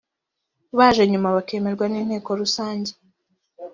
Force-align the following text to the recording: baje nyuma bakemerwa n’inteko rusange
baje 0.77 1.03
nyuma 1.11 1.35
bakemerwa 1.35 1.85
n’inteko 1.89 2.29
rusange 2.41 2.91